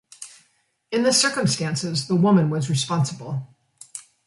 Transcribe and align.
In 0.91 1.03
the 1.03 1.13
circumstances 1.13 2.07
the 2.07 2.15
woman 2.15 2.49
was 2.49 2.71
responsible. 2.71 3.55